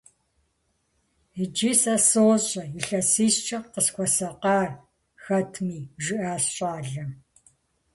-Иджы 1.41 1.71
сэ 1.81 1.95
сощӀэ 2.09 2.63
илъэсищкӀэ 2.79 3.59
къысхуэсакъар 3.73 4.69
хэтми,- 5.23 5.79
жиӀащ 6.03 6.43
щӀалэм. 6.55 7.11